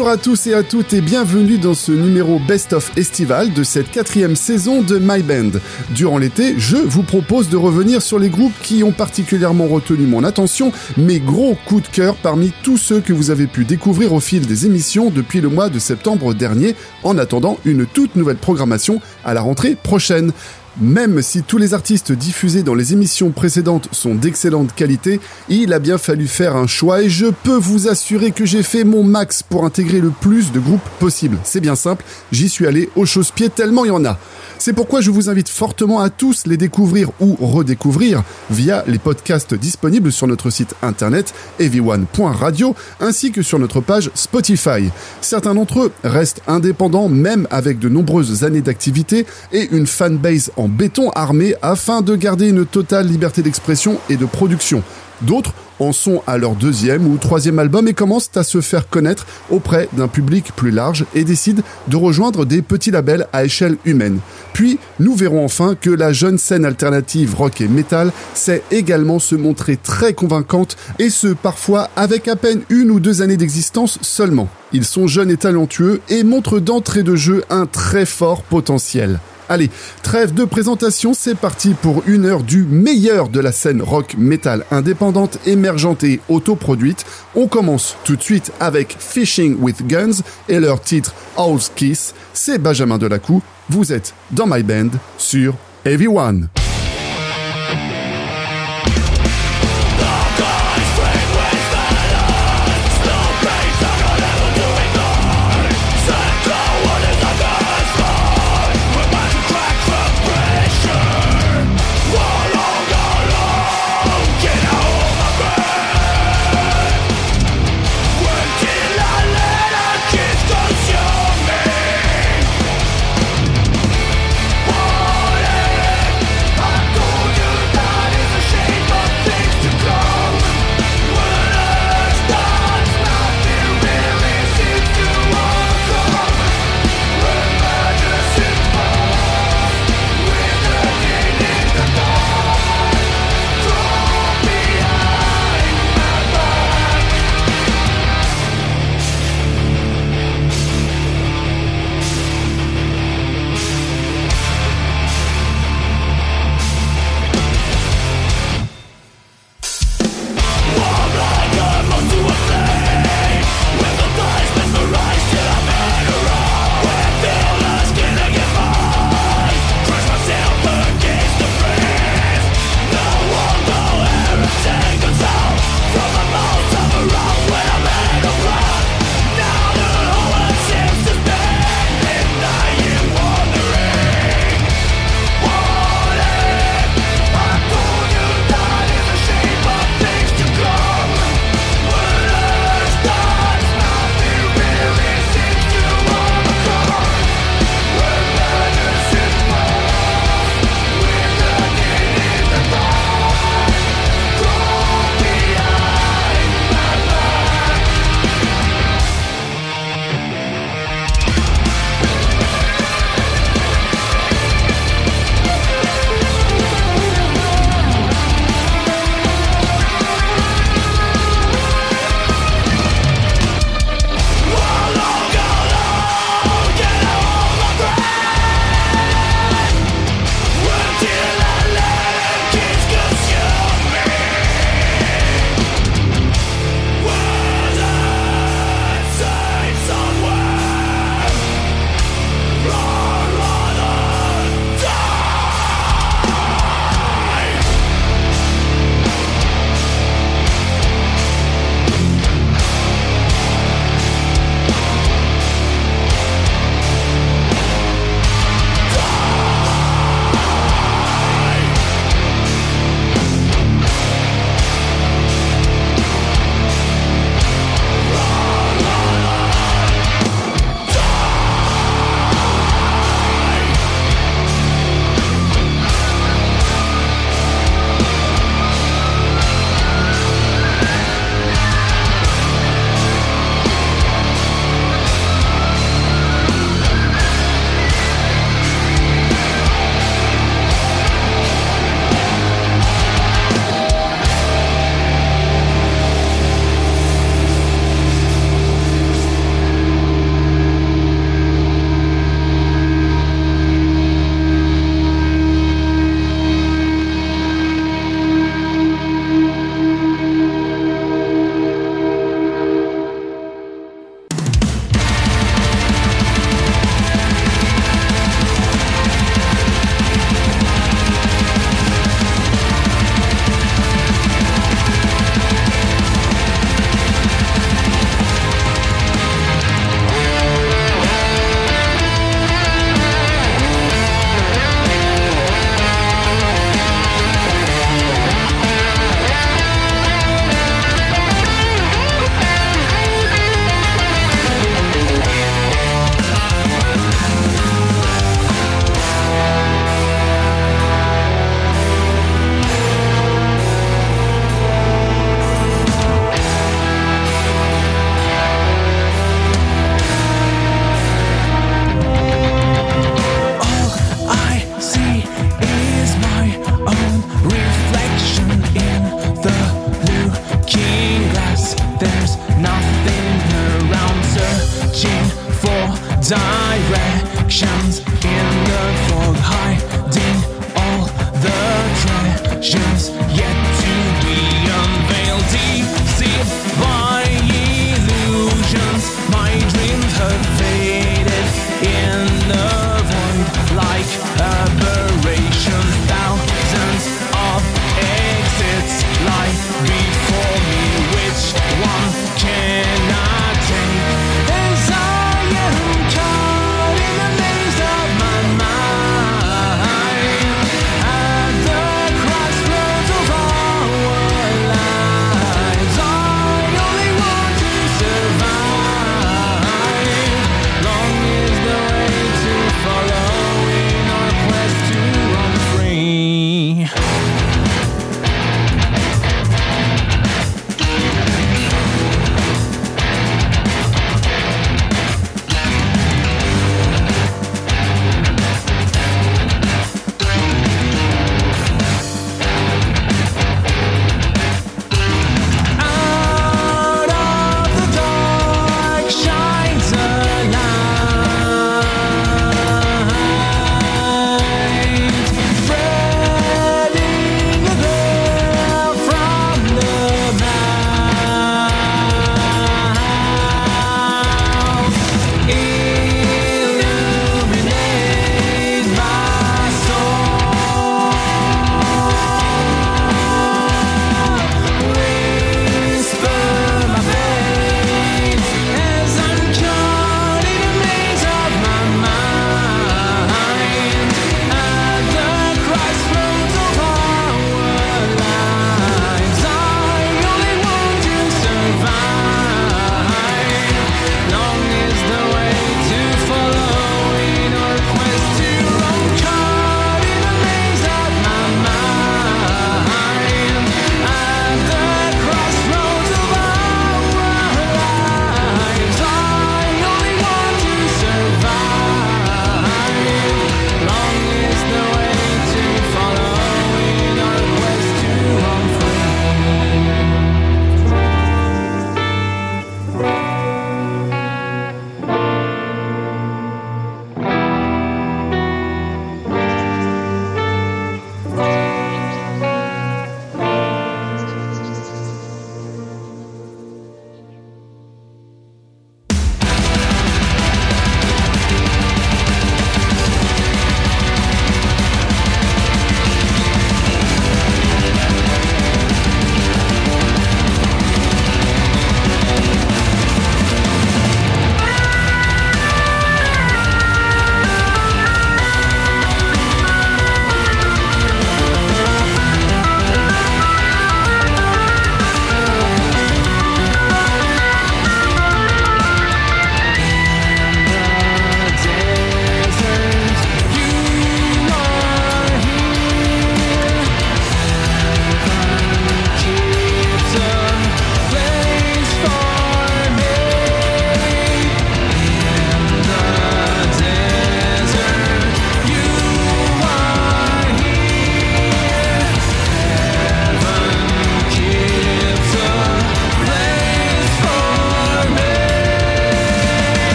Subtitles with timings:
[0.00, 3.62] Bonjour à tous et à toutes et bienvenue dans ce numéro Best of Estival de
[3.62, 5.58] cette quatrième saison de My Band.
[5.90, 10.24] Durant l'été, je vous propose de revenir sur les groupes qui ont particulièrement retenu mon
[10.24, 14.20] attention, mes gros coups de cœur parmi tous ceux que vous avez pu découvrir au
[14.20, 19.02] fil des émissions depuis le mois de septembre dernier, en attendant une toute nouvelle programmation
[19.22, 20.32] à la rentrée prochaine.
[20.80, 25.20] Même si tous les artistes diffusés dans les émissions précédentes sont d'excellente qualité,
[25.50, 28.84] il a bien fallu faire un choix et je peux vous assurer que j'ai fait
[28.84, 31.36] mon max pour intégrer le plus de groupes possible.
[31.44, 34.18] C'est bien simple, j'y suis allé au chausse-pied tellement il y en a.
[34.62, 39.54] C'est pourquoi je vous invite fortement à tous les découvrir ou redécouvrir via les podcasts
[39.54, 44.90] disponibles sur notre site internet everyone.radio ainsi que sur notre page Spotify.
[45.22, 50.68] Certains d'entre eux restent indépendants même avec de nombreuses années d'activité et une fanbase en
[50.68, 54.82] béton armé afin de garder une totale liberté d'expression et de production.
[55.22, 59.26] D'autres en sont à leur deuxième ou troisième album et commencent à se faire connaître
[59.50, 64.20] auprès d'un public plus large et décident de rejoindre des petits labels à échelle humaine.
[64.52, 69.34] Puis, nous verrons enfin que la jeune scène alternative rock et metal sait également se
[69.34, 74.48] montrer très convaincante et ce parfois avec à peine une ou deux années d'existence seulement.
[74.72, 79.18] Ils sont jeunes et talentueux et montrent d'entrée de jeu un très fort potentiel.
[79.50, 79.68] Allez,
[80.04, 84.64] trêve de présentation, c'est parti pour une heure du meilleur de la scène rock metal
[84.70, 87.04] indépendante, émergente et autoproduite.
[87.34, 92.14] On commence tout de suite avec Fishing with Guns et leur titre House Kiss.
[92.32, 93.42] C'est Benjamin Delacou.
[93.68, 96.48] Vous êtes dans My Band sur Everyone.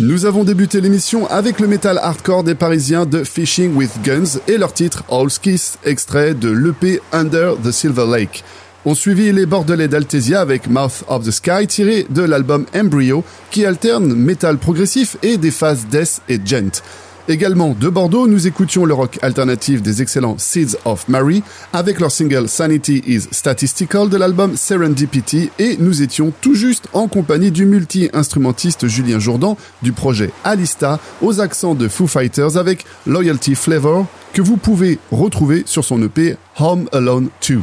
[0.00, 4.58] Nous avons débuté l'émission avec le métal hardcore des Parisiens de Fishing with Guns et
[4.58, 8.42] leur titre All Kiss, extrait de l'EP Under the Silver Lake.
[8.84, 13.64] On suivit les Bordelais d'Altesia avec Mouth of the Sky tiré de l'album Embryo qui
[13.64, 16.82] alterne métal progressif et des phases death et gent.
[17.26, 22.10] Également de Bordeaux, nous écoutions le rock alternatif des excellents Seeds of Mary avec leur
[22.10, 27.64] single Sanity is Statistical de l'album Serendipity et nous étions tout juste en compagnie du
[27.64, 34.42] multi-instrumentiste Julien Jourdan du projet Alista aux accents de Foo Fighters avec Loyalty Flavor que
[34.42, 37.60] vous pouvez retrouver sur son EP Home Alone 2.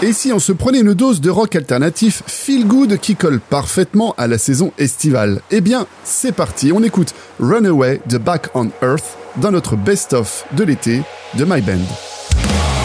[0.00, 4.14] Et si on se prenait une dose de rock alternatif feel good qui colle parfaitement
[4.16, 5.40] à la saison estivale?
[5.50, 10.62] Eh bien, c'est parti, on écoute Runaway de Back on Earth dans notre best-of de
[10.62, 11.02] l'été
[11.34, 12.77] de My Band.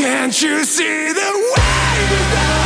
[0.00, 2.59] Can't you see the way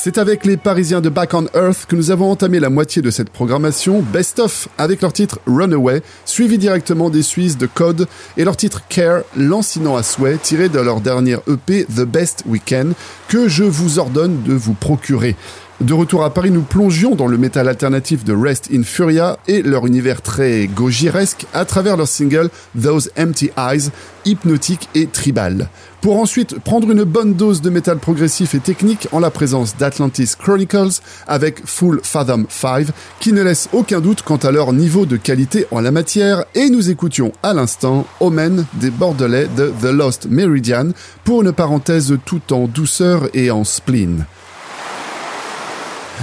[0.00, 3.10] C'est avec les Parisiens de Back on Earth que nous avons entamé la moitié de
[3.10, 8.44] cette programmation Best of avec leur titre Runaway, suivi directement des Suisses de Code et
[8.44, 12.94] leur titre Care, lancinant à souhait, tiré de leur dernière EP The Best Weekend,
[13.26, 15.34] que je vous ordonne de vous procurer.
[15.80, 19.62] De retour à Paris, nous plongions dans le métal alternatif de Rest in Furia et
[19.62, 22.50] leur univers très gojiresque à travers leur single
[22.82, 23.90] Those Empty Eyes,
[24.24, 25.68] hypnotique et tribal.
[26.00, 30.32] Pour ensuite prendre une bonne dose de métal progressif et technique en la présence d'Atlantis
[30.36, 32.88] Chronicles avec Full Fathom 5
[33.20, 36.70] qui ne laisse aucun doute quant à leur niveau de qualité en la matière et
[36.70, 40.88] nous écoutions à l'instant Omen des Bordelais de The Lost Meridian
[41.22, 44.26] pour une parenthèse tout en douceur et en spleen.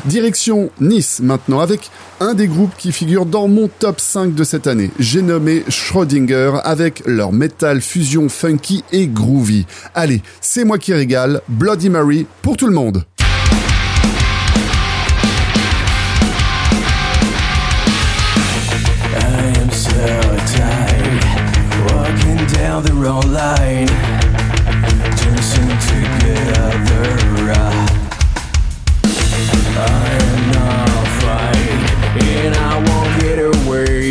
[0.05, 1.89] Direction Nice maintenant avec
[2.19, 4.91] un des groupes qui figure dans mon top 5 de cette année.
[4.99, 9.65] J'ai nommé Schrödinger avec leur metal fusion funky et groovy.
[9.93, 13.03] Allez, c'est moi qui régale, Bloody Mary pour tout le monde.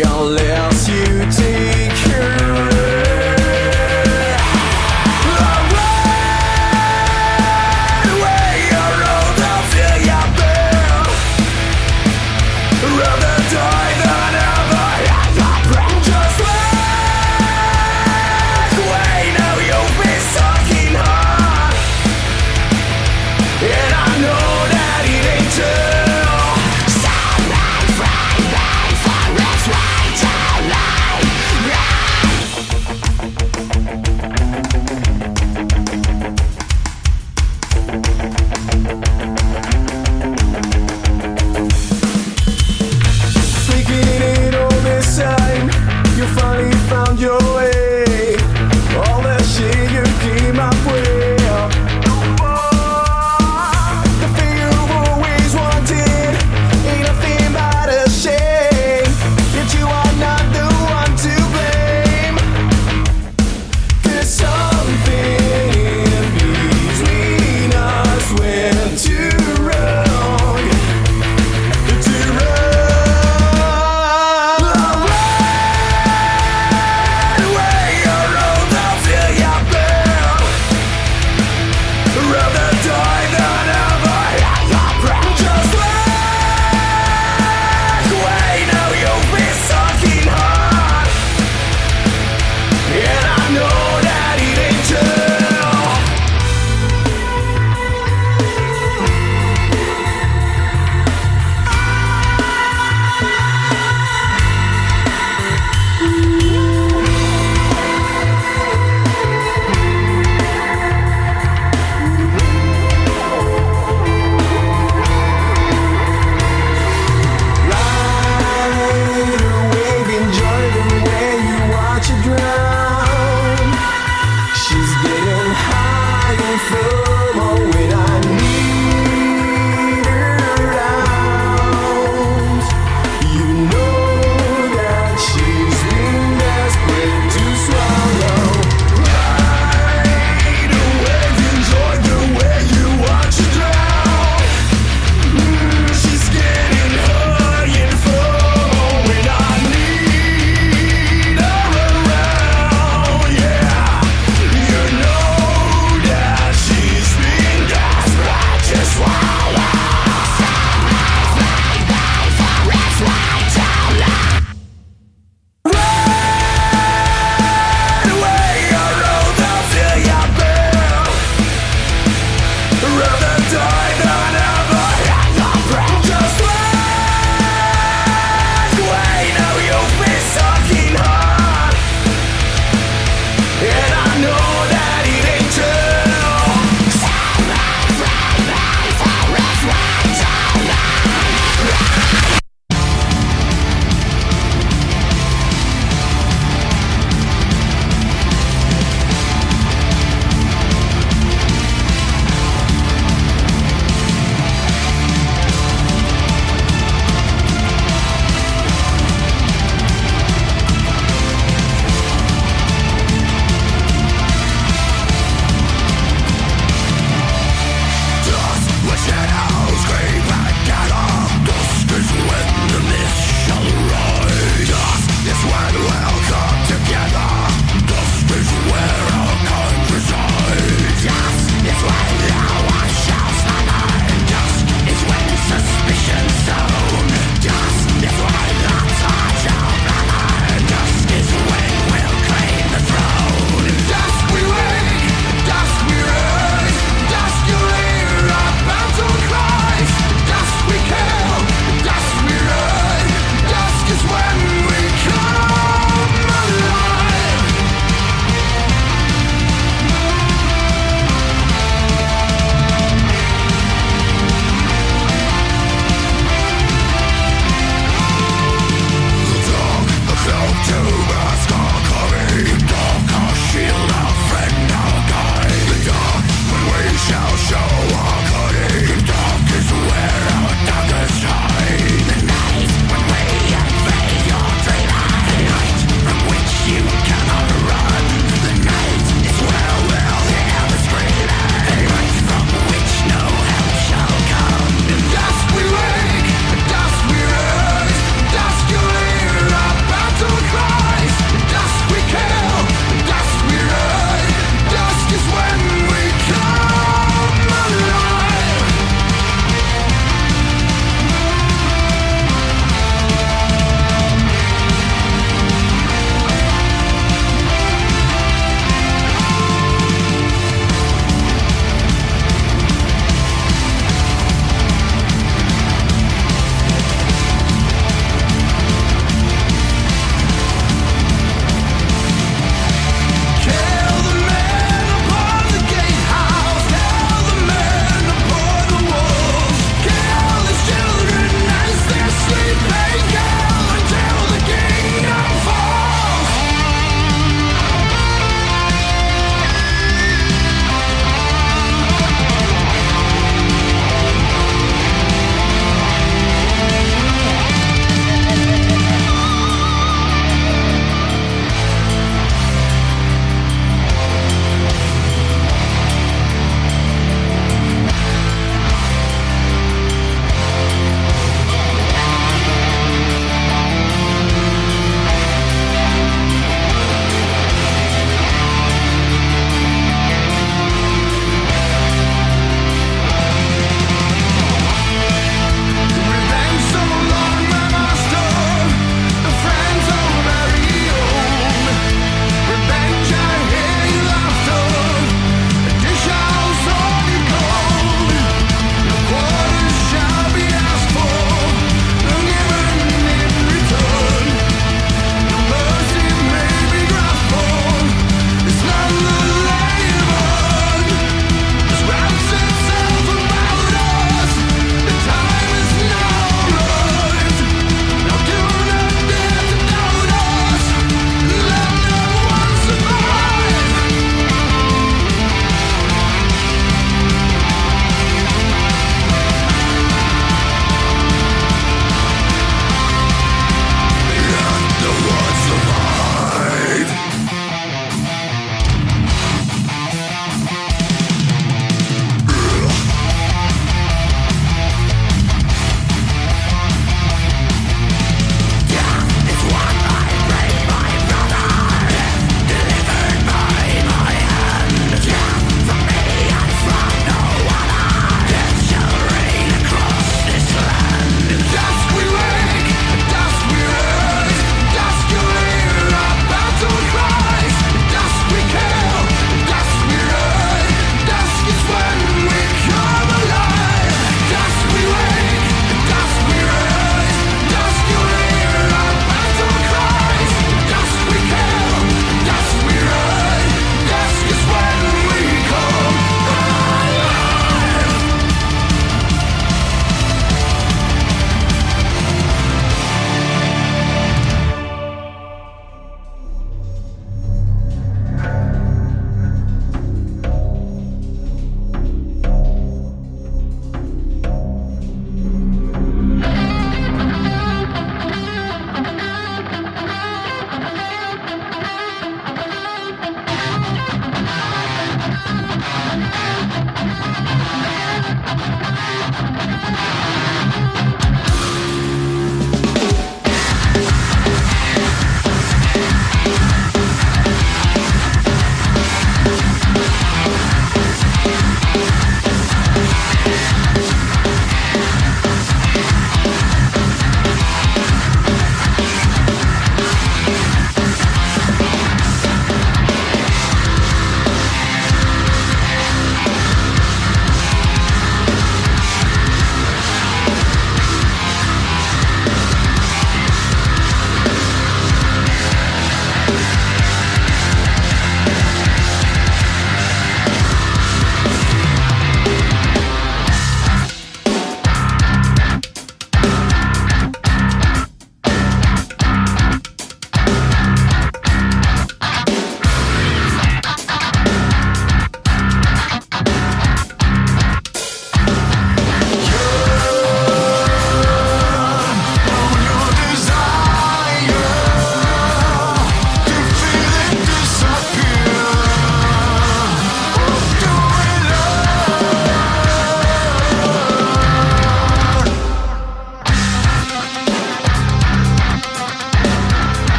[0.00, 0.49] we all live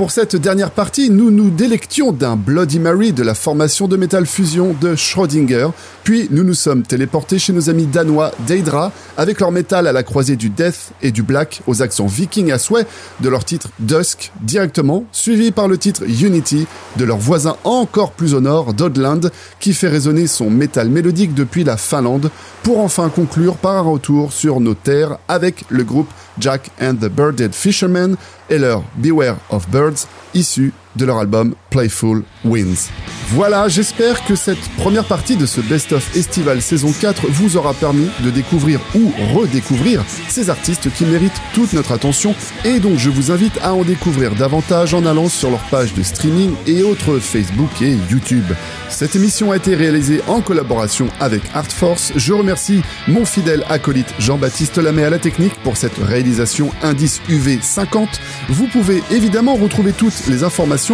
[0.00, 4.24] Pour cette dernière partie, nous nous délections d'un Bloody Mary de la formation de métal
[4.24, 5.68] fusion de Schrödinger,
[6.04, 10.02] puis nous nous sommes téléportés chez nos amis danois Deidra avec leur métal à la
[10.02, 12.86] croisée du death et du black aux accents viking à souhait
[13.20, 18.32] de leur titre Dusk directement, suivi par le titre Unity de leur voisin encore plus
[18.32, 22.30] au nord Dodland qui fait résonner son métal mélodique depuis la Finlande
[22.62, 26.08] pour enfin conclure par un retour sur nos terres avec le groupe
[26.40, 28.16] Jack and the Birded Fishermen
[28.48, 32.90] et leur Beware of Birds, issu de leur album Playful Winds.
[33.28, 37.74] Voilà, j'espère que cette première partie de ce Best of Estival saison 4 vous aura
[37.74, 42.34] permis de découvrir ou redécouvrir ces artistes qui méritent toute notre attention
[42.64, 46.02] et donc je vous invite à en découvrir davantage en allant sur leur page de
[46.02, 48.46] streaming et autres Facebook et YouTube.
[48.88, 52.12] Cette émission a été réalisée en collaboration avec Artforce.
[52.16, 57.60] Je remercie mon fidèle acolyte Jean-Baptiste Lamé à la technique pour cette réalisation indice UV
[57.62, 58.20] 50.
[58.48, 60.42] Vous pouvez évidemment retrouver toutes les